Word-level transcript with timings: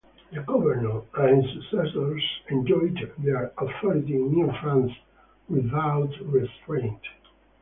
The 0.31 0.39
governor 0.41 1.01
and 1.13 1.43
his 1.43 1.53
successors 1.69 2.23
enjoyed 2.49 3.13
their 3.19 3.51
authority 3.59 4.15
in 4.15 4.31
New 4.33 4.51
France 4.59 4.91
without 5.47 6.09
restraint. 6.23 7.01